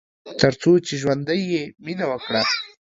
تر 0.39 0.53
څو 0.61 0.71
چې 0.85 0.93
ژوندی 1.01 1.41
يې، 1.51 1.63
مينه 1.85 2.05
وکړه 2.11 2.41